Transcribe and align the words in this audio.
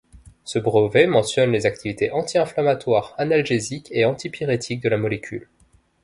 Ce 0.45 0.57
brevet 0.57 1.05
mentionne 1.05 1.51
les 1.51 1.67
activités 1.67 2.09
anti-inflammatoire, 2.09 3.13
analgésique 3.19 3.87
et 3.91 4.03
antipyrétique 4.03 4.81
de 4.81 4.89
la 4.89 4.97
molécule. 4.97 5.47